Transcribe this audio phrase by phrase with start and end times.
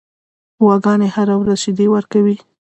[0.63, 2.35] غواګانې هره ورځ شیدې ورکوي.